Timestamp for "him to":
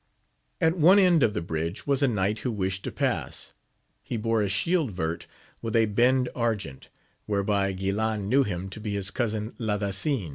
8.41-8.79